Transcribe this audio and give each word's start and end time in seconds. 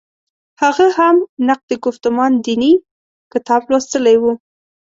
هغه 0.61 0.85
هم 0.97 1.15
«نقد 1.47 1.69
ګفتمان 1.85 2.31
دیني» 2.45 2.73
کتاب 3.33 3.61
لوستلی 3.71 4.17
و. 4.21 4.23